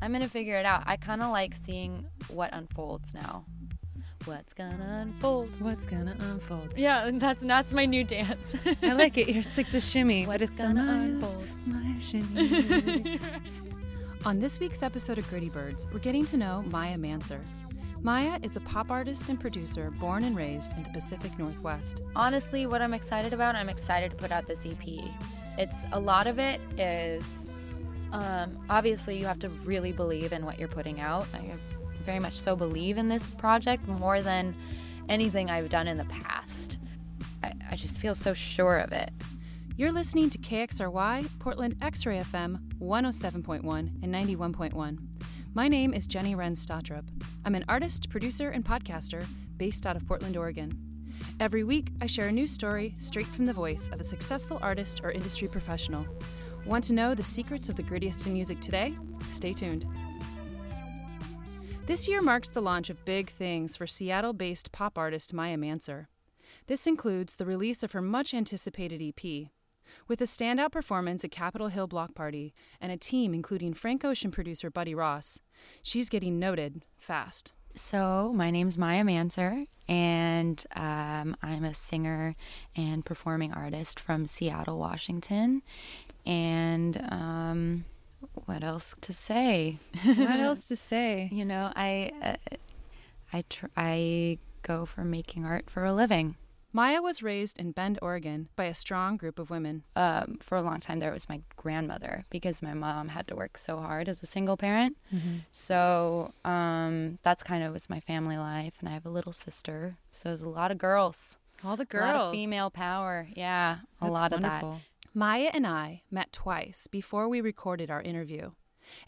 [0.00, 0.84] I'm gonna figure it out.
[0.86, 3.44] I kind of like seeing what unfolds now.
[4.24, 5.48] What's gonna unfold?
[5.60, 6.74] What's gonna unfold?
[6.76, 8.54] Yeah, that's that's my new dance.
[8.82, 9.28] I like it.
[9.36, 11.46] It's like the shimmy, but What's it's gonna the unfold?
[11.66, 13.20] my shimmy.
[14.26, 17.40] On this week's episode of Gritty Birds, we're getting to know Maiah Manser.
[18.02, 22.02] Maiah is a pop artist and producer born and raised in the Pacific Northwest.
[22.14, 24.86] Honestly, what I'm excited about, I'm excited to put out this EP.
[25.56, 27.47] It's a lot of it is
[28.12, 31.26] um, obviously you have to really believe in what you're putting out.
[31.34, 31.52] I
[32.04, 34.54] very much so believe in this project more than
[35.08, 36.78] anything I've done in the past.
[37.42, 39.10] I, I just feel so sure of it.
[39.76, 44.98] You're listening to KXRY, Portland X Ray FM 107.1 and 91.1.
[45.54, 47.04] My name is Jenny Wren Stotrup.
[47.44, 50.78] I'm an artist, producer, and podcaster based out of Portland, Oregon.
[51.40, 55.00] Every week, I share a new story straight from the voice of a successful artist
[55.04, 56.06] or industry professional.
[56.64, 58.94] Want to know the secrets of the grittiest in music today?
[59.30, 59.86] Stay tuned.
[61.86, 66.06] This year marks the launch of big things for Seattle based pop artist Maiah Manser.
[66.66, 69.48] This includes the release of her much anticipated EP.
[70.06, 74.30] With a standout performance at Capitol Hill Block Party and a team including Frank Ocean
[74.30, 75.40] producer Buddy Ross,
[75.82, 77.52] she's getting noted fast.
[77.74, 82.34] So, my name's Maiah Manser, and um, I'm a singer
[82.74, 85.62] and performing artist from Seattle, Washington.
[86.28, 87.84] And um,
[88.44, 89.78] what else to say?
[90.04, 91.28] what else to say?
[91.32, 92.36] You know, I uh,
[93.32, 96.36] I tr- I go for making art for a living.
[96.74, 99.84] Maiah was raised in Bend, Oregon, by a strong group of women.
[99.96, 103.56] Um, for a long time, there was my grandmother because my mom had to work
[103.56, 104.94] so hard as a single parent.
[105.50, 109.94] So um, that's kind of was my family life, and I have a little sister.
[110.12, 113.28] So there's a lot of girls, All the a lot of female power.
[113.34, 114.72] Yeah, a That's lot wonderful.
[114.72, 114.82] of that.
[115.18, 118.52] Maiah and I met twice before we recorded our interview.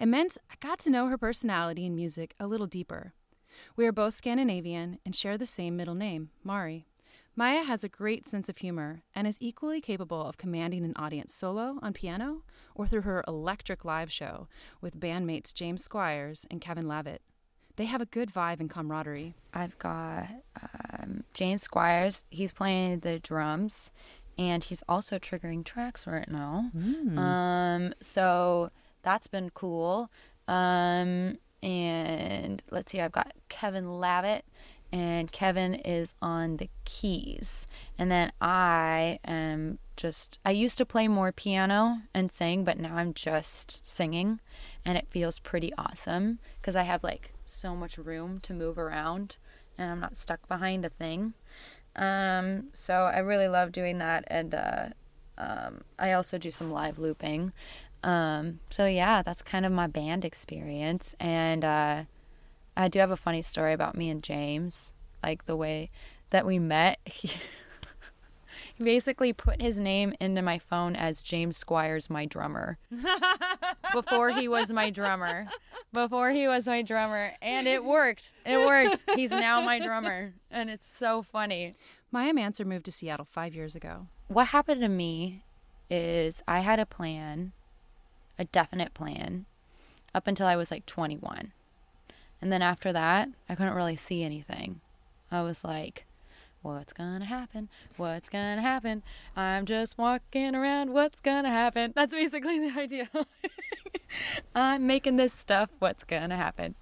[0.01, 3.13] It meant I got to know her personality and music a little deeper.
[3.77, 6.89] We are both Scandinavian and share the same middle name, Mari.
[7.39, 11.33] Maiah has a great sense of humor and is equally capable of commanding an audience
[11.33, 12.43] solo on piano
[12.75, 14.49] or through her electric live show
[14.81, 17.23] with bandmates James Squires and Kevin Lavitt.
[17.77, 19.35] They have a good vibe and camaraderie.
[19.55, 20.29] I've got
[20.61, 22.25] um, James Squires.
[22.29, 23.91] He's playing the drums,
[24.41, 26.71] and he's also triggering tracks right now.
[27.19, 28.71] Um, so
[29.03, 30.11] that's been cool.
[30.49, 34.47] Um, and let's see, I've got Kevin Lavitt,
[34.91, 37.67] and Kevin is on the keys.
[37.99, 42.97] And then I am just, I used to play more piano and sing, but now
[42.97, 44.41] I'm just singing,
[44.87, 49.37] and it feels pretty awesome because I have like so much room to move around
[49.77, 51.35] and I'm not stuck behind a thing.
[51.97, 54.89] Um, so I really love doing that, and uh,
[55.39, 57.53] um, I also do some live looping.
[58.03, 62.05] Um, so yeah, that's kind of my band experience, and uh,
[62.77, 64.93] I do have a funny story about me and James,
[65.23, 65.91] like the way
[66.31, 66.99] that we met.
[68.83, 72.79] Basically put his name into my phone as James Squires, my drummer,
[73.93, 75.49] before he was my drummer.
[75.93, 78.33] Before he was my drummer, and it worked.
[78.47, 79.05] It worked.
[79.17, 81.75] He's now my drummer, and it's so funny.
[82.15, 84.07] Maiah Manser moved to Seattle five years ago.
[84.29, 85.43] What happened to me
[85.91, 87.53] is I had a plan,
[88.39, 89.47] a definite plan,
[90.15, 91.53] up until I was like 21.
[92.41, 94.81] And then after that, I couldn't really see anything.
[95.31, 96.07] I was like,
[96.63, 97.69] what's gonna happen?
[97.97, 99.03] What's gonna happen?
[99.37, 101.93] I'm just walking around, what's gonna happen?
[101.95, 103.09] That's basically the idea.
[104.55, 106.75] I'm making this stuff, what's gonna happen?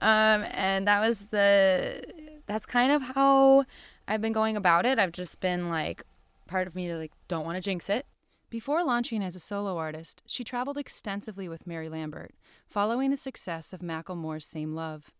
[0.00, 2.02] Um, and that was the,
[2.46, 3.64] that's kind of how
[4.08, 4.98] I've been going about it.
[4.98, 6.04] I've just been like,
[6.46, 8.06] part of me like don't want to jinx it.
[8.48, 12.32] Before launching as a solo artist, she traveled extensively with Mary Lambert,
[12.68, 15.10] following the success of Macklemore's Same Love.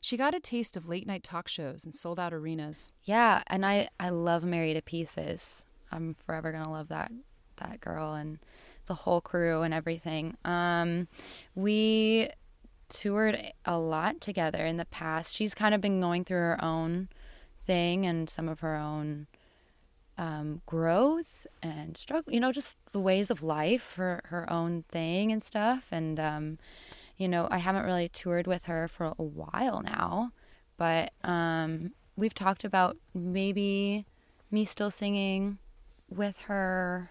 [0.00, 2.92] She got a taste of late night talk shows and sold out arenas.
[3.04, 5.64] Yeah, and I I love Mary to pieces.
[5.90, 7.10] I'm forever gonna love that
[7.56, 8.38] that girl and
[8.86, 10.36] the whole crew and everything.
[10.44, 11.08] Um,
[11.54, 12.30] we
[12.88, 15.34] toured a lot together in the past.
[15.34, 17.08] She's kind of been going through her own
[17.66, 19.26] thing and some of her own
[20.18, 22.32] um, growth and struggle.
[22.32, 25.88] You know, just the ways of life, her her own thing and stuff.
[25.90, 26.58] And um,
[27.16, 30.32] you know, I haven't really toured with her for a while now,
[30.76, 34.04] but um, we've talked about maybe
[34.50, 35.58] me still singing
[36.08, 37.10] with her.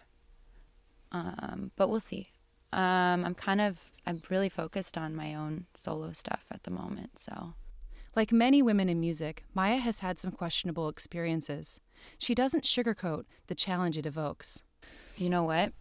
[1.12, 2.30] Um, but we'll see.
[2.74, 7.18] Um, I'm kind of I'm really focused on my own solo stuff at the moment,
[7.18, 7.54] so
[8.16, 11.82] Like many women in music, Maiah has had some questionable experiences.
[12.18, 14.64] She doesn't sugarcoat the challenge it evokes.
[15.18, 15.74] you know what?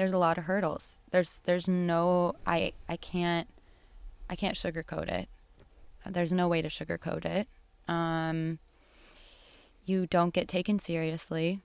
[0.00, 0.98] There's a lot of hurdles.
[1.10, 3.46] There's there's no I I can't
[4.30, 5.28] I can't sugarcoat it.
[6.06, 7.48] There's no way to sugarcoat it.
[7.86, 8.60] Um,
[9.84, 11.60] you don't get taken seriously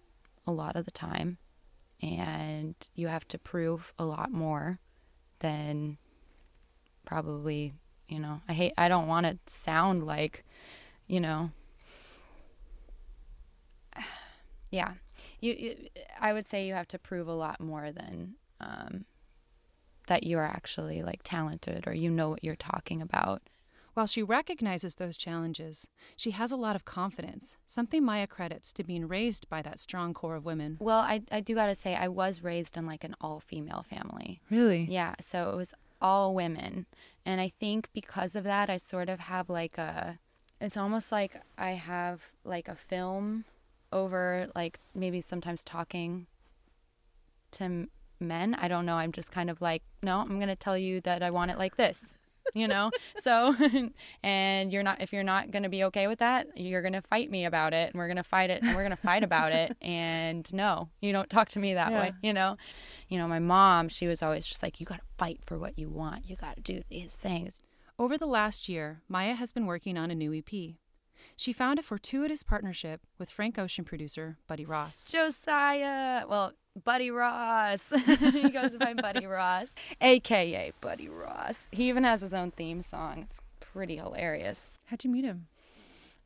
[0.46, 1.38] a lot of the time,
[2.02, 4.80] and you have to prove a lot more
[5.40, 5.98] than
[7.06, 7.72] probably,
[8.10, 10.44] you know, I hate, I don't want to sound like,
[11.08, 11.52] you know,
[14.72, 14.96] yeah,
[15.46, 15.76] you, you,
[16.20, 19.06] I would say you have to prove a lot more than, um,
[20.08, 23.42] that you are actually like talented or you know what you're talking about.
[23.96, 25.88] While she recognizes those challenges,
[26.18, 30.14] she has a lot of confidence, something Maiah credits to being raised by that strong
[30.14, 30.76] core of women.
[30.82, 33.84] Well, I, I do got to say, I was raised in like an all female
[33.84, 34.42] family.
[34.52, 34.86] Really?
[34.90, 35.16] Yeah.
[35.22, 36.88] So it was all women.
[37.26, 40.20] And I think because of that, I sort of have like a,
[40.60, 43.46] it's almost like I have like a film
[43.96, 46.28] over like maybe sometimes talking
[47.52, 47.88] to
[48.20, 48.54] men.
[48.56, 48.96] I don't know.
[48.96, 51.58] I'm just kind of like, no, I'm going to tell you that I want it
[51.58, 52.14] like this
[52.54, 53.56] you know so
[54.24, 57.02] and you're not if you're not going to be okay with that you're going to
[57.02, 59.24] fight me about it and we're going to fight it and we're going to fight
[59.24, 62.00] about it and no you don't talk to me that yeah.
[62.00, 62.56] way you know
[63.10, 65.80] you know my mom she was always just like you got to fight for what
[65.80, 67.62] you want you got to do these things
[67.98, 70.76] over the last year maiah has been working on a new ep
[71.36, 75.10] she found a fortuitous partnership with Frank Ocean producer Buddy Ross.
[75.12, 76.54] Josiah, well,
[76.84, 77.92] Buddy Ross.
[78.06, 81.68] he goes by Buddy Ross, aka Buddy Ross.
[81.72, 83.26] He even has his own theme song.
[83.30, 84.72] It's pretty hilarious.
[84.88, 85.48] How'd you meet him?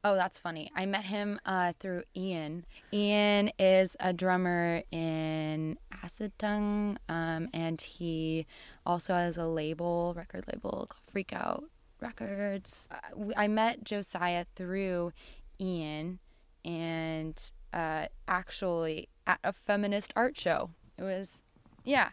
[0.04, 0.72] Oh, that's funny.
[0.76, 2.66] I met him uh, through Ian.
[2.94, 8.46] Ian is a drummer in Acid Tongue, um, and he
[8.86, 11.66] also has a label, record label called Freak Out
[12.00, 12.88] Records.
[12.92, 15.12] Uh, I met Josiah through
[15.60, 16.20] Ian,
[16.64, 17.40] and
[17.74, 20.72] uh, actually at a feminist art show.
[20.98, 21.44] It was,
[21.84, 22.10] yeah,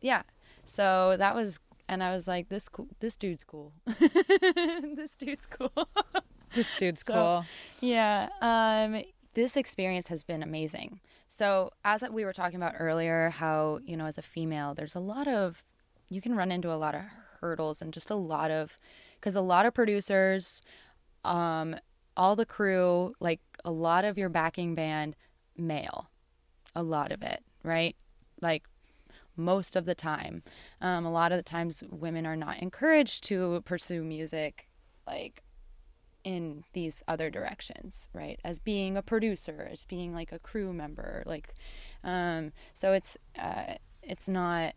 [0.00, 0.22] yeah.
[0.64, 3.72] So that was, and I was like, this cool, this dude's cool.
[3.86, 5.88] this dude's cool.
[6.54, 7.44] this dude's so, cool.
[7.80, 8.28] Yeah.
[8.40, 9.02] Um,
[9.34, 11.00] this experience has been amazing.
[11.28, 15.00] So as we were talking about earlier, how you know, as a female, there's a
[15.00, 15.62] lot of,
[16.08, 17.02] you can run into a lot of
[17.40, 18.76] hurdles and just a lot of,
[19.20, 20.62] because a lot of producers,
[21.24, 21.76] um,
[22.16, 25.16] all the crew, like a lot of your backing band,
[25.56, 26.08] male
[26.74, 27.96] a lot of it, right?
[28.40, 28.64] Like
[29.36, 30.42] most of the time.
[30.80, 34.68] Um, a lot of the times, women are not encouraged to pursue music
[35.06, 35.42] like
[36.24, 38.38] in these other directions, right?
[38.44, 41.54] As being a producer, as being like a crew member, like,
[42.04, 44.74] um, so it's uh, it's not,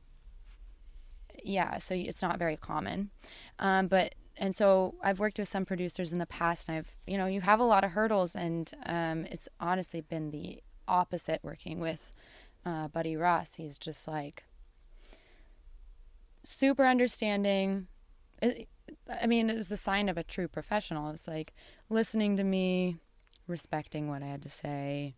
[1.44, 3.12] yeah, so it's not very common,
[3.60, 7.18] um, but and so I've worked with some producers in the past, and I've you
[7.18, 11.80] know you have a lot of hurdles, and um, it's honestly been the opposite working
[11.80, 12.12] with
[12.66, 13.56] uh, Buddy Ross.
[13.56, 14.44] He's just like
[16.44, 17.88] super understanding.
[18.42, 18.68] It,
[19.22, 21.12] I mean, it was a sign of a true professional.
[21.12, 21.54] It's like
[21.90, 22.98] listening to me,
[23.48, 25.16] respecting what I had to say,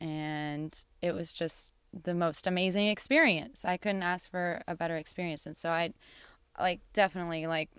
[0.00, 3.64] and it was just the most amazing experience.
[3.64, 5.92] I couldn't ask for a better experience, and so I,
[6.58, 7.70] like, definitely like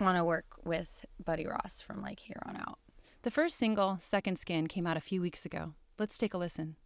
[0.00, 2.78] want to work with Buddy Ross from like here on out.
[3.22, 5.74] The first single, Second Skin, came out a few weeks ago.
[5.98, 6.76] Let's take a listen.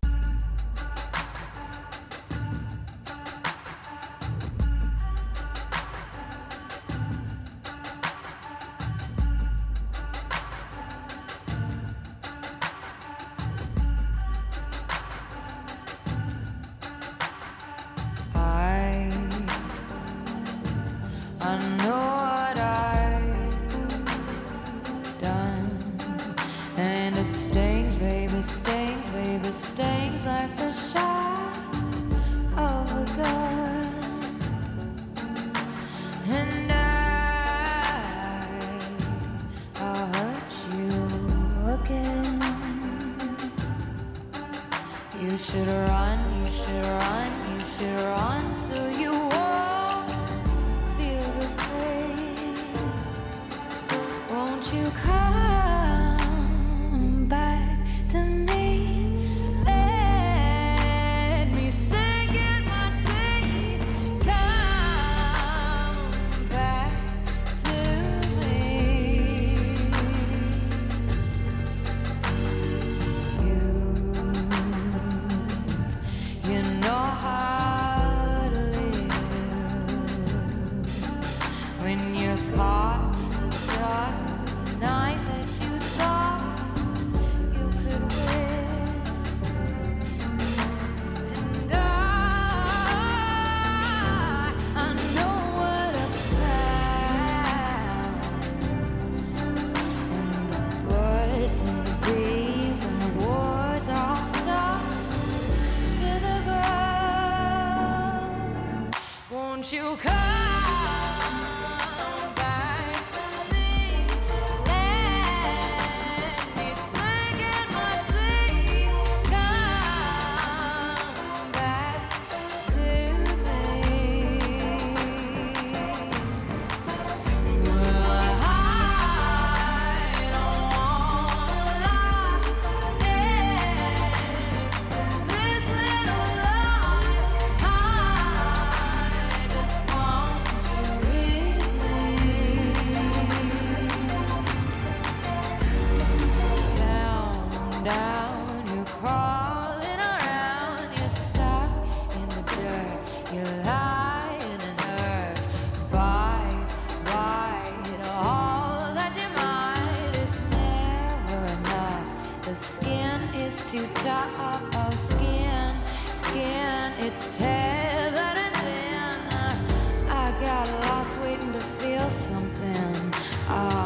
[171.34, 173.12] Lost waiting to feel something.
[173.48, 173.83] Oh,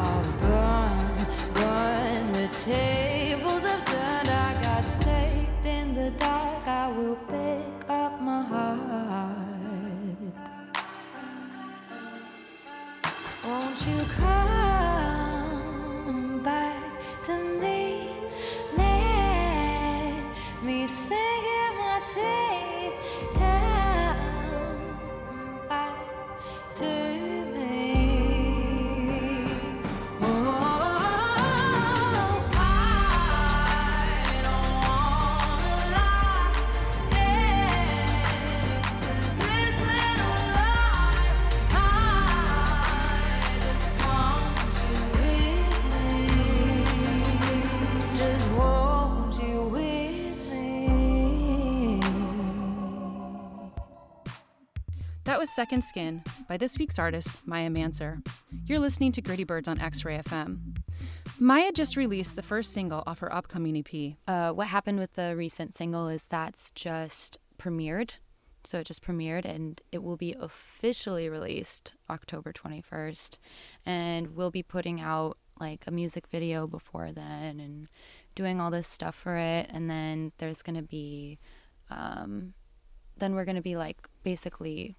[55.29, 58.27] That was Second Skin by this week's artist, Maiah Manser.
[58.65, 60.77] You're listening to Gritty Birds on X Ray FM.
[61.39, 64.15] Maiah just released the first single off her upcoming EP.
[64.27, 68.13] Uh, what happened with the recent single is that's just premiered.
[68.63, 73.37] So it just premiered and it will be officially released October 21st.
[73.85, 77.87] And we'll be putting out like a music video before then and
[78.33, 79.69] doing all this stuff for it.
[79.71, 81.37] And then there's going to be,
[81.91, 82.55] um,
[83.15, 84.95] then we're going to be like basically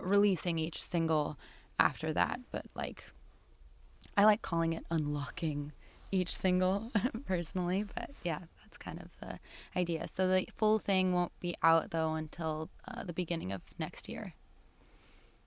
[0.00, 1.38] releasing each single
[1.78, 2.40] after that.
[2.50, 3.04] But like,
[4.16, 5.72] I like calling it unlocking
[6.10, 6.92] each single
[7.26, 9.38] personally, but yeah, that's kind of the
[9.78, 10.06] idea.
[10.08, 14.34] So the full thing won't be out though until uh, the beginning of next year.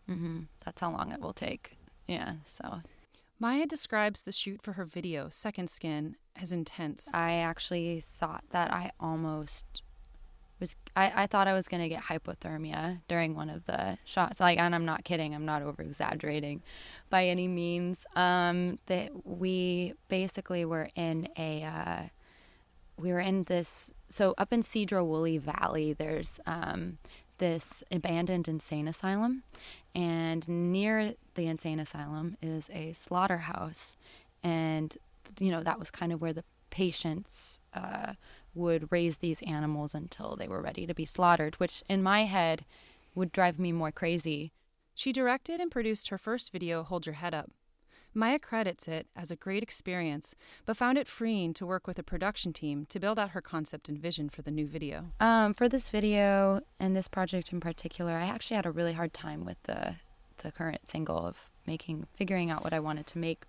[0.07, 1.77] hmm That's how long it will take.
[2.07, 2.81] Yeah, so
[3.41, 7.09] Maiah describes the shoot for her video, Second Skin, as intense.
[7.13, 9.81] I actually thought that I almost
[10.59, 14.39] was I, I thought I was gonna get hypothermia during one of the shots.
[14.39, 16.61] Like and I'm not kidding, I'm not over exaggerating
[17.09, 18.05] by any means.
[18.15, 22.03] Um that we basically were in a uh
[22.97, 26.97] we were in this so up in Sedro Woolley Valley there's um
[27.37, 29.43] this abandoned insane asylum
[29.93, 33.95] and near the insane asylum is a slaughterhouse
[34.43, 34.97] and
[35.39, 38.13] you know that was kind of where the patients uh,
[38.55, 42.65] would raise these animals until they were ready to be slaughtered which in my head
[43.13, 44.51] would drive me more crazy
[44.95, 47.51] She directed and produced her first video, Hold Your Head Up.
[48.15, 50.35] Maiah credits it as a great experience,
[50.65, 53.89] but found it freeing to work with a production team to build out her concept
[53.89, 55.07] and vision for the new video.
[55.19, 59.13] Um, for this video and this project in particular, I actually had a really hard
[59.13, 59.97] time with the
[60.39, 63.43] the current single of making figuring out what I wanted to make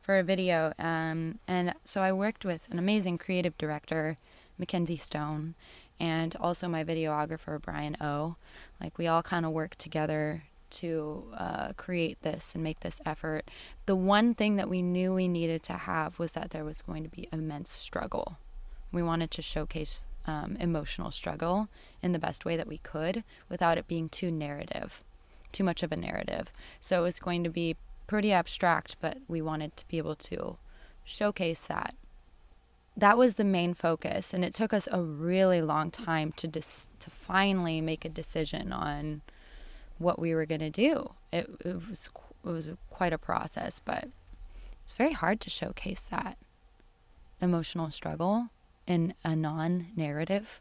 [0.00, 0.72] for a video.
[0.78, 4.16] Um, and so I worked with an amazing creative director,
[4.58, 5.54] Mackenzie Stone,
[6.00, 8.36] and also my videographer Brian O.
[8.80, 13.50] Like we all kind of worked together to uh, create this and make this effort.
[13.86, 17.02] The one thing that we knew we needed to have was that there was going
[17.04, 18.36] to be immense struggle.
[18.92, 21.68] We wanted to showcase um, emotional struggle
[22.02, 25.02] in the best way that we could without it being too narrative,
[25.52, 26.52] too much of a narrative.
[26.80, 30.58] So it was going to be pretty abstract, but we wanted to be able to
[31.04, 31.94] showcase that.
[32.98, 36.88] That was the main focus, and it took us a really long time to dis-
[36.98, 39.22] to finally make a decision on
[39.98, 41.12] what we were going to do.
[41.32, 42.10] It, it was
[42.44, 44.08] it was quite a process, but
[44.82, 46.38] it's very hard to showcase that
[47.40, 48.48] emotional struggle
[48.84, 50.60] in a non-narrative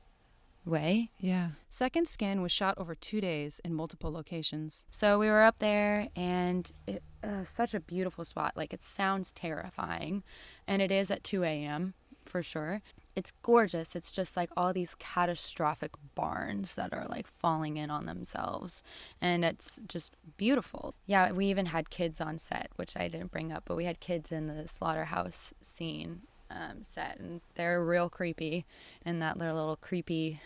[0.64, 1.10] way.
[1.20, 1.52] Yeah.
[1.70, 4.86] Second Skin was shot over two days in multiple locations.
[4.92, 8.56] So we were up there, and it, uh, such a beautiful spot.
[8.56, 10.22] Like it sounds terrifying,
[10.68, 11.96] and it is at 2 a.m.
[12.28, 12.82] for sure.
[13.18, 13.96] it's gorgeous.
[13.96, 18.84] It's just like all these catastrophic barns that are like falling in on themselves.
[19.20, 20.94] And it's just beautiful.
[21.08, 24.00] Yeah, we even had kids on set, which I didn't bring up, but we had
[24.00, 28.68] kids in the slaughterhouse scene um, set, and they're real creepy,
[29.04, 30.40] and that they're little creepy,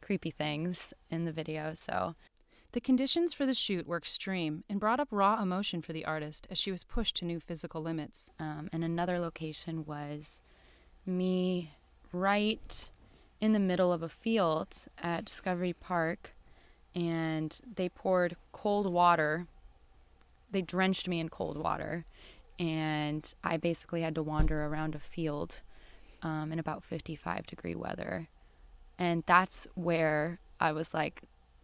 [0.00, 1.74] creepy things in the video.
[1.74, 2.16] So
[2.72, 6.48] the conditions for the shoot were extreme and brought up raw emotion for the artist
[6.50, 8.30] as she was pushed to new physical limits.
[8.40, 10.42] Um, and another location was
[11.06, 11.72] me
[12.12, 12.90] right
[13.40, 16.34] in the middle of a field at Discovery Park,
[16.94, 19.46] and they poured cold water.
[20.50, 22.04] They drenched me in cold water,
[22.58, 25.60] and I basically had to wander around a field
[26.22, 28.28] um, in about 55 degree weather.
[28.98, 31.22] And that's where I was like,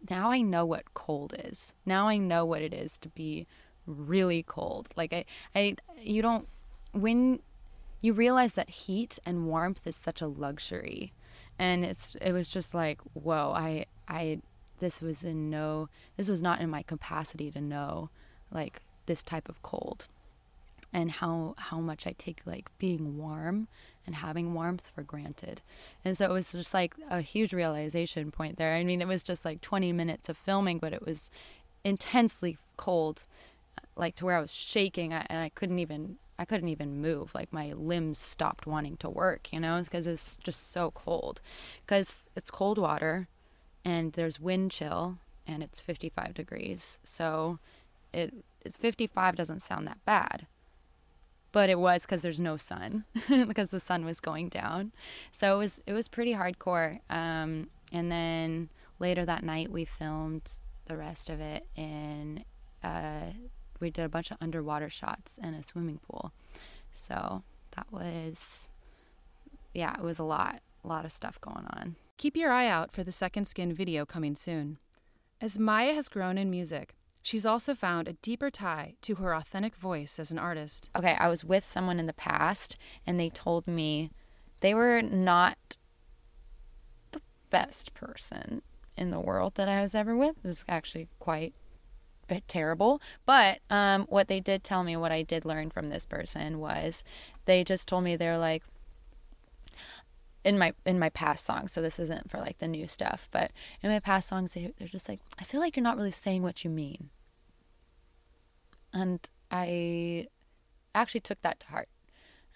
[0.09, 1.73] now I know what cold is.
[1.85, 3.47] Now I know what it is to be
[3.87, 4.89] really cold.
[4.95, 6.47] Like I, I, you don't
[6.91, 7.39] when
[8.03, 11.13] you realize that heat and warmth is such a luxury,
[11.57, 13.53] and it's it was just like whoa.
[13.55, 14.41] I I
[14.79, 18.09] this was in no this was not in my capacity to know
[18.51, 20.07] like this type of cold
[20.91, 23.69] and how how much I take like being warm
[24.05, 25.61] and having warmth for granted.
[26.03, 28.75] And so it was just like a huge realization point there.
[28.75, 31.31] I mean, it was just like 20 minutes of filming, but it was
[31.85, 33.23] intensely cold,
[33.95, 37.33] like to where I was shaking and I couldn't even I couldn't even move.
[37.35, 41.41] Like my limbs stopped wanting to work, you know, because it's just so cold.
[41.85, 43.27] Because it's cold water
[43.85, 46.99] and there's wind chill and it's 55 degrees.
[47.03, 47.59] So
[48.13, 50.47] it it's 55 doesn't sound that bad
[51.51, 53.05] but it was because there's no sun
[53.47, 54.91] because the sun was going down
[55.31, 60.59] so it was it was pretty hardcore um, and then later that night we filmed
[60.85, 62.43] the rest of it in
[62.83, 63.31] uh,
[63.83, 66.31] we did a bunch of underwater shots in a swimming pool
[66.91, 67.43] so
[67.75, 68.69] that was
[69.73, 72.91] yeah it was a lot a lot of stuff going on keep your eye out
[72.91, 74.77] for the second skin video coming soon
[75.41, 79.77] as maiah has grown in music She's also found a deeper tie to her authentic
[79.77, 80.89] voice as an artist.
[80.93, 84.11] Okay, I was with someone in the past and they told me
[84.59, 85.77] they were not
[87.13, 88.61] the best person
[88.97, 90.43] in the world that I was ever with.
[90.43, 91.55] It was actually quite
[92.47, 93.01] terrible.
[93.25, 97.03] But um, what they did tell me, what I did learn from this person was
[97.45, 98.63] they just told me they're like,
[100.43, 103.51] in my in my past songs so this isn't for like the new stuff but
[103.81, 106.43] in my past songs they, they're just like i feel like you're not really saying
[106.43, 107.09] what you mean.
[108.93, 110.27] And i
[110.93, 111.87] actually took that to heart.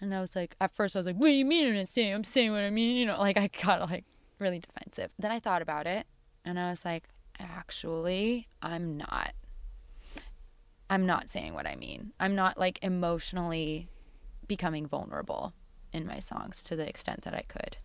[0.00, 2.12] And i was like at first i was like what do you mean i'm saying
[2.12, 2.96] i'm saying what i mean?
[2.96, 4.04] You know like i got like
[4.38, 5.10] really defensive.
[5.18, 6.06] Then i thought about it
[6.44, 7.04] and i was like
[7.40, 9.32] actually i'm not
[10.90, 13.88] i'm not saying what i mean i'm not like emotionally
[14.48, 15.52] becoming vulnerable
[15.92, 17.76] in my songs to the extent that I could.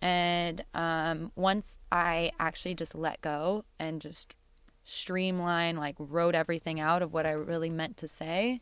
[0.00, 4.36] And um, once I actually just let go and just
[4.84, 8.60] streamline, like wrote everything out of what I really meant to say,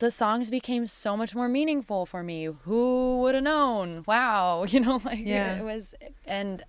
[0.00, 2.44] the songs became so much more meaningful for me.
[2.44, 4.04] Who would have known?
[4.06, 5.58] Wow, you know, like yeah.
[5.58, 6.64] it was, and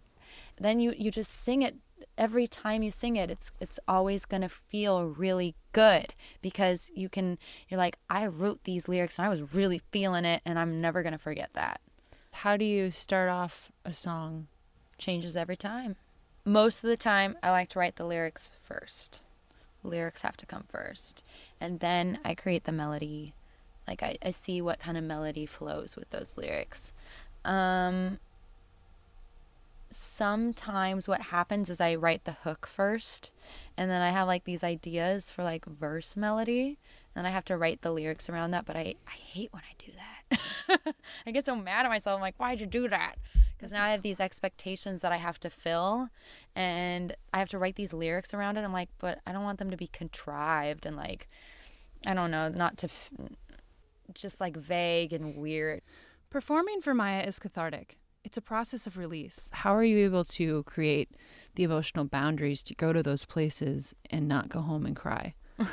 [0.59, 1.75] then you you just sing it
[2.17, 7.09] every time you sing it it's it's always going to feel really good because you
[7.09, 10.81] can you're like I wrote these lyrics and I was really feeling it and I'm
[10.81, 11.81] never going to forget that.
[12.31, 14.47] How do you start off a song?
[14.97, 15.95] Changes every time.
[16.45, 19.23] Most of the time I like to write the lyrics first.
[19.83, 21.23] Lyrics have to come first.
[21.59, 23.33] And then I create the melody.
[23.87, 26.93] Like I, I see what kind of melody flows with those lyrics.
[27.45, 28.19] Um
[29.91, 33.31] sometimes what happens is I write the hook first
[33.77, 36.77] and then I have like these ideas for like verse melody
[37.15, 39.73] and I have to write the lyrics around that but I, I hate when I
[39.77, 40.95] do that.
[41.25, 42.15] I get so mad at myself.
[42.15, 43.15] I'm like, why'd you do that?
[43.57, 46.09] Because now I have these expectations that I have to fill
[46.55, 48.63] and I have to write these lyrics around it.
[48.63, 51.27] I'm like, but I don't want them to be contrived and like,
[52.05, 53.09] I don't know, not to f-
[54.13, 55.81] just like vague and weird.
[56.29, 57.97] Performing for Maiah is cathartic.
[58.29, 59.49] It's a process of release.
[59.51, 61.09] How are you able to create
[61.55, 65.33] the emotional boundaries to go to those places and not go home and cry?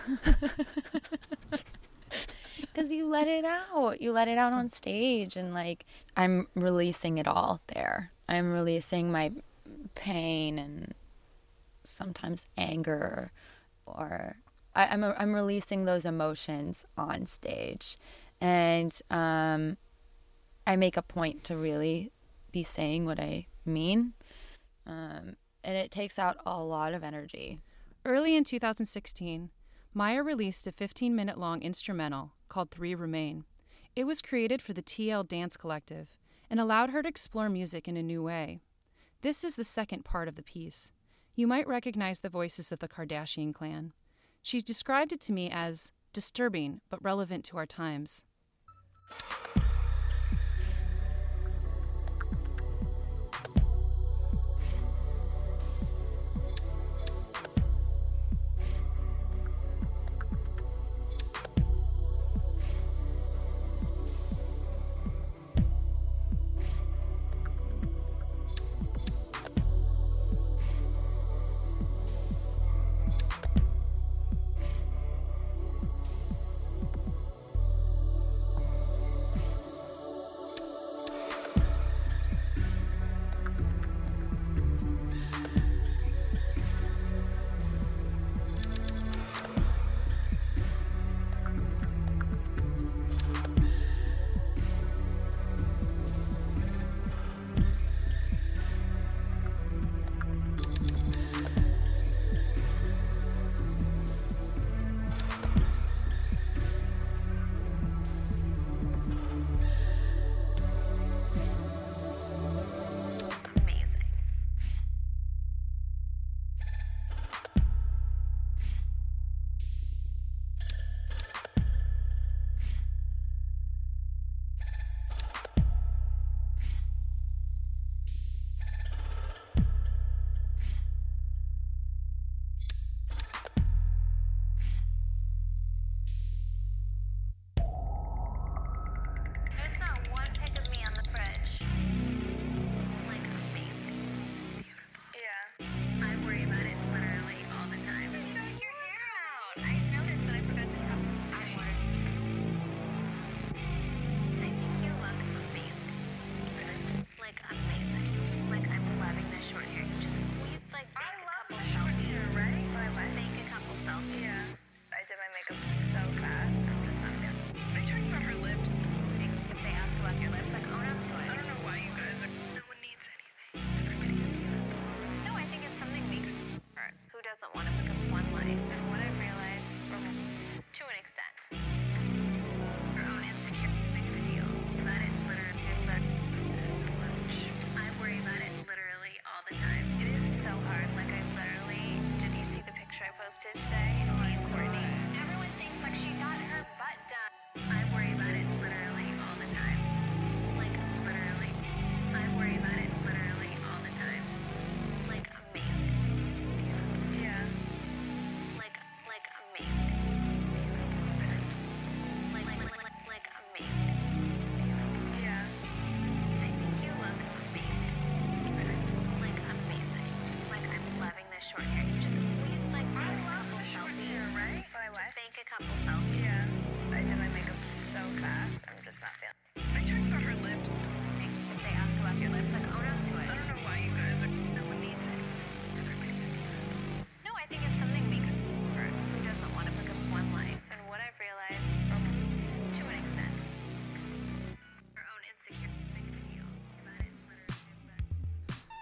[2.61, 4.01] Because you let it out.
[4.01, 5.85] You let it out on stage, and like,
[6.16, 8.11] I'm releasing it all there.
[8.27, 9.33] I'm releasing my
[9.95, 10.95] pain and
[11.85, 13.33] sometimes anger,
[13.85, 14.37] or
[14.75, 17.99] I, am I'm, I'm releasing those emotions on stage.
[18.40, 19.77] And um,
[20.66, 22.12] I make a point to really
[22.57, 24.14] be saying what I mean.
[24.87, 27.61] Um, and it takes out a lot of energy.
[28.07, 29.51] Early in 2016,
[29.95, 33.45] Maiah released a 15 minute long instrumental called Three Remain.
[33.95, 36.16] It was created for the TL Dance Collective
[36.49, 38.61] and allowed her to explore music in a new way.
[39.21, 40.92] This is the second part of the piece.
[41.35, 43.92] You might recognize the voices of the Kardashian clan.
[44.42, 48.25] She described it to me as disturbing but relevant to our times.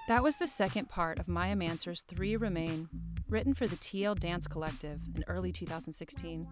[0.07, 2.91] That was the second part of Maiah Manser's Three Remain,
[3.27, 6.47] written for the TL Dance Collective in early 2016.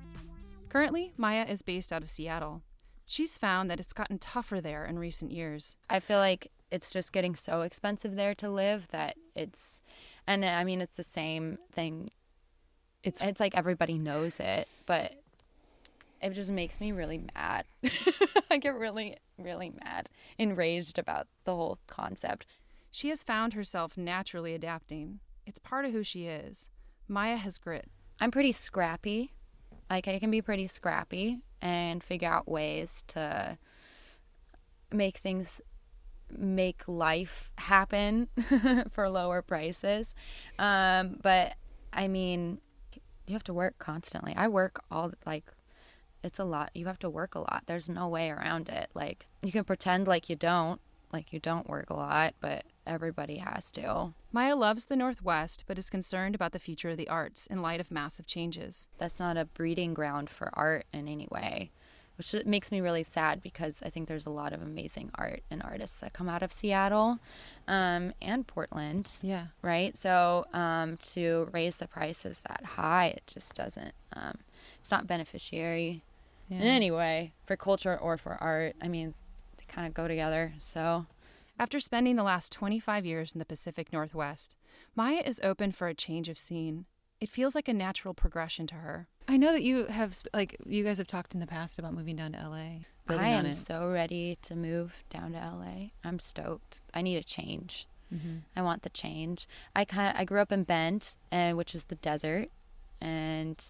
[0.71, 2.63] Currently, Maiah is based out of Seattle.
[3.05, 5.77] She's found that it's gotten tougher there in recent years.
[5.91, 9.83] I feel like it's just getting so expensive there to live that it's,
[10.27, 12.09] and I mean, it's the same thing.
[13.03, 15.13] It's It's like everybody knows it, but
[16.23, 17.67] it just makes me really mad.
[18.51, 22.47] I get really, really mad, enraged about the whole concept.
[22.95, 25.21] She has found herself naturally adapting.
[25.47, 26.69] It's part of who she is.
[27.11, 27.91] Maiah has grit.
[28.21, 29.33] I'm pretty scrappy.
[29.91, 33.57] Like I can be pretty scrappy and figure out ways to
[34.93, 35.63] make things
[36.31, 38.29] make life happen
[38.91, 40.15] for lower prices.
[40.59, 41.55] Um, but
[41.95, 42.61] I mean,
[43.27, 44.35] you have to work constantly.
[44.37, 45.51] I work all like
[46.23, 46.73] it's a lot.
[46.75, 47.63] You have to work a lot.
[47.65, 48.91] There's no way around it.
[48.93, 50.79] Like you can pretend like you don't,
[51.11, 54.13] like you don't work a lot, but everybody has to.
[54.35, 57.81] Maiah loves the Northwest, but is concerned about the future of the arts in light
[57.81, 58.89] of massive changes.
[58.99, 61.71] that's not a breeding ground for art in any way,
[62.17, 65.63] which makes me really sad because I think there's a lot of amazing art and
[65.63, 67.19] artists that come out of Seattle
[67.69, 69.11] um, and Portland.
[69.23, 69.47] Yeah.
[69.63, 69.97] Right.
[69.97, 73.95] So um, to raise the prices that high, it just doesn't.
[74.13, 74.39] Um,
[74.81, 76.03] it's not beneficiary
[76.51, 78.77] in any way for culture or for art.
[78.83, 79.15] I mean,
[79.57, 80.53] they kind of go together.
[80.59, 81.07] So
[81.63, 84.57] After spending the last 25 years in the Pacific Northwest,
[84.99, 86.87] Maiah is open for a change of scene.
[87.21, 89.07] It feels like a natural progression to her.
[89.29, 92.17] I know that you have, like, you guys have talked in the past about moving
[92.17, 92.81] down to LA.
[93.07, 93.55] I am it.
[93.55, 95.91] so ready to move down to LA.
[96.03, 96.81] I'm stoked.
[96.93, 97.87] I need a change.
[98.13, 98.39] Mm-hmm.
[98.57, 99.47] I want the change.
[99.77, 102.49] I kind of I grew up in Bend, and which is the desert,
[103.01, 103.65] and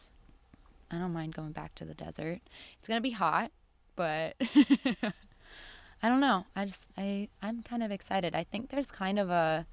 [0.90, 2.40] I don't mind going back to the desert.
[2.78, 3.52] It's gonna be hot,
[3.96, 4.36] but
[6.02, 6.46] I don't know.
[6.56, 8.34] I just I I'm kind of excited.
[8.34, 9.66] I think there's kind of a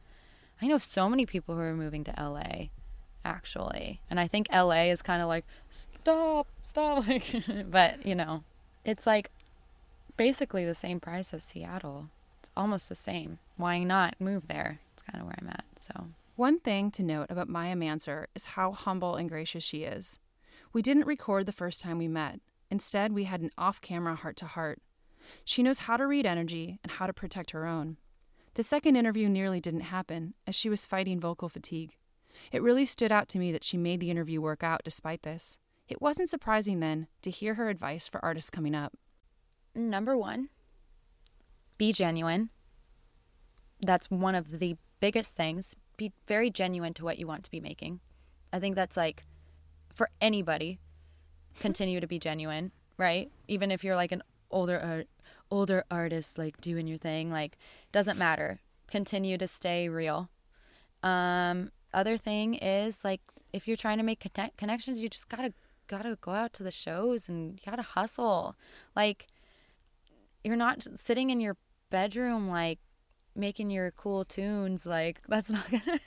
[0.62, 2.68] I know so many people who are moving to LA
[3.26, 4.02] actually.
[4.10, 7.24] And I think LA is kind of like stop, stop like
[7.70, 8.44] but, you know,
[8.84, 9.32] it's like
[10.18, 12.10] basically the same price as Seattle.
[12.40, 13.40] It's almost the same.
[13.58, 14.80] Why not move there?
[14.94, 15.66] It's kind of where I'm at.
[15.80, 20.20] So, One thing to note about Maiah Manser is how humble and gracious she is.
[20.72, 22.40] We didn't record the first time we met.
[22.70, 24.80] Instead, we had an off camera heart to heart.
[25.46, 27.98] She knows how to read energy and how to protect her own.
[28.56, 31.96] The second interview nearly didn't happen, as she was fighting vocal fatigue.
[32.52, 35.58] It really stood out to me that she made the interview work out despite this.
[35.88, 38.94] It wasn't surprising then to hear her advice for artists coming up.
[39.76, 40.50] number 1,
[41.78, 42.50] be genuine.
[43.82, 45.76] That's one of the biggest things.
[45.96, 48.02] Be very genuine to what you want to be making.
[48.52, 49.24] I think that's like
[49.94, 50.80] for anybody
[51.60, 53.32] continue to be genuine, right?
[53.48, 55.08] Even if you're like an older art,
[55.52, 57.58] older artist like doing your thing, like
[57.92, 58.60] doesn't matter.
[58.88, 60.30] Continue to stay real.
[61.04, 65.42] Um other thing is like if you're trying to make connect- connections, you just got
[65.42, 65.54] to
[65.88, 68.56] got to go out to the shows and you got to hustle.
[68.96, 69.28] Like
[70.44, 71.58] you're not sitting in your
[71.90, 72.80] bedroom like
[73.36, 76.00] making your cool tunes like that's not gonna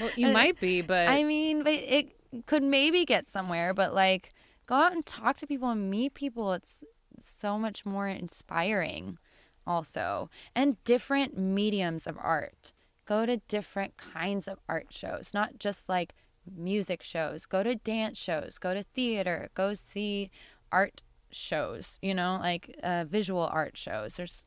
[0.00, 2.12] Well, you might be, but I mean, but it
[2.46, 4.34] could maybe get somewhere, but like
[4.66, 6.52] go out and talk to people and meet people.
[6.52, 6.84] It's
[7.26, 9.18] so much more inspiring,
[9.66, 10.30] also.
[10.54, 12.72] And different mediums of art.
[13.06, 16.14] Go to different kinds of art shows, not just like
[16.56, 17.46] music shows.
[17.46, 20.30] Go to dance shows, go to theater, go see
[20.70, 21.00] art
[21.30, 24.16] shows, you know, like uh, visual art shows.
[24.16, 24.44] There's,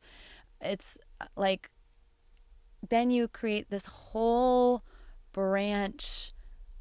[0.60, 1.70] it's uh, like,
[2.88, 4.82] then you create this whole
[5.32, 6.32] branch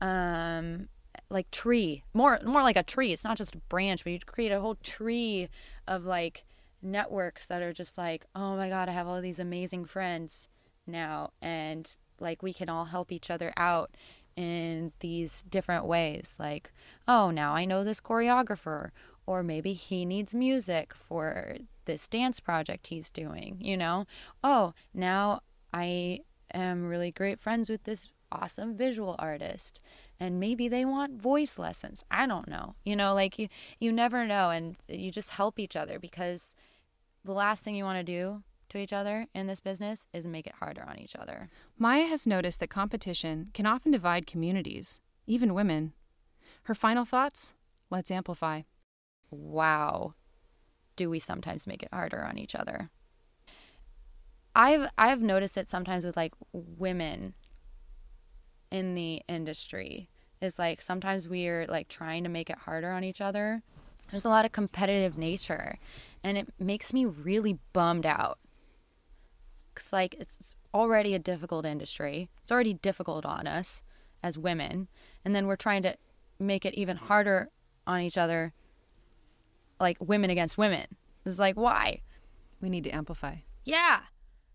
[0.02, 0.90] um
[1.32, 2.04] like tree.
[2.14, 3.14] More more like a tree.
[3.14, 5.50] It's not just a branch but you create a whole tree
[5.88, 6.46] of like
[6.82, 10.48] networks that are just like oh my god i have all these amazing friends
[10.88, 13.96] now and like we can all help each other out
[14.36, 16.36] in these different ways.
[16.40, 16.72] Like
[17.08, 18.90] oh now i know this choreographer
[19.26, 24.06] or maybe he needs music for this dance project he's doing you know?
[24.44, 25.42] Oh now
[25.74, 26.20] i
[26.54, 29.82] am really great friends with this awesome visual artist
[30.22, 33.48] and maybe they want voice lessons i don't know you know like you
[33.80, 36.56] you never know and you just help each other because
[37.26, 40.48] the last thing you want to do to each other in this business is make
[40.48, 45.54] it harder on each other Maiah has noticed that competition can often divide communities, even
[45.56, 45.94] women.
[46.64, 47.54] Her final thoughts?
[47.90, 48.62] Let's amplify.
[49.32, 50.12] wow
[50.96, 52.90] do we sometimes make it harder on each other
[54.56, 57.34] i've i've noticed it sometimes with like women
[58.72, 60.10] in the industry
[60.42, 63.62] is like sometimes we're like trying to make it harder on each other.
[64.10, 65.78] There's a lot of competitive nature
[66.24, 68.40] and it makes me really bummed out.
[69.74, 72.30] Because like it's already a difficult industry.
[72.44, 73.84] It's already difficult on us
[74.24, 74.88] as women
[75.24, 75.96] and then we're trying to
[76.40, 77.50] make it even harder
[77.86, 78.54] on each other
[79.80, 80.88] like women against women.
[81.26, 82.02] It's like why?
[82.62, 83.38] We need to amplify.
[83.66, 84.02] yeah.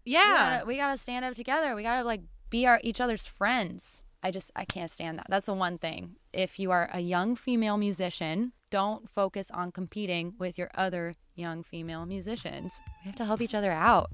[0.05, 0.23] Yeah.
[0.23, 1.75] we gotta, we gotta stand up together.
[1.75, 5.27] We gotta like be our each other's friends i just i can't stand that.
[5.29, 6.17] That's the one thing.
[6.33, 11.63] If you are a young female musician don't focus on competing with your other young
[11.63, 12.81] female musicians.
[13.05, 14.11] We have to help each other out.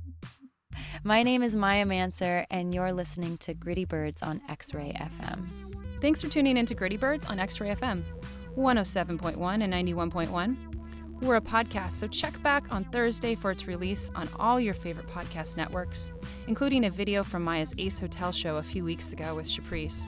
[1.04, 6.20] My name is maiah manser and you're listening to gritty birds on x-ray fm Thanks
[6.20, 8.02] for tuning in to Gritty Birds on X Ray FM,
[8.56, 10.81] 107.1 and 91.1.
[11.22, 15.06] We're a podcast, so check back on Thursday for its release on all your favorite
[15.06, 16.10] podcast networks,
[16.48, 20.04] including a video from Maiah's Ace Hotel show a few weeks ago with Caprice.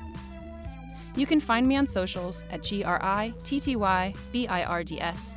[1.14, 4.64] You can find me on socials at G R I T T Y B I
[4.64, 5.36] R D S.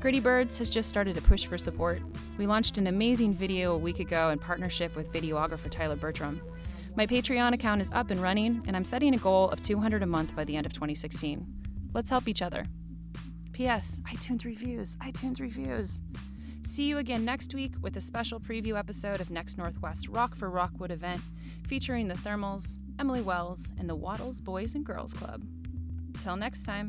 [0.00, 2.02] Gritty Birds has just started a push for support.
[2.36, 6.40] We launched an amazing video a week ago in partnership with videographer Tyler Bertram.
[6.96, 10.06] My Patreon account is up and running, and I'm setting a goal of 200 a
[10.06, 11.46] month by the end of 2016.
[11.92, 12.66] Let's help each other.
[13.54, 14.00] P.S.
[14.04, 16.00] iTunes reviews, iTunes reviews.
[16.64, 20.50] See you again next week with a special preview episode of Next Northwest Rock for
[20.50, 21.20] Rockwood event
[21.68, 25.44] featuring the Thermals, Emily Wells, and the Waddles Boys and Girls Club.
[26.20, 26.88] Till next time.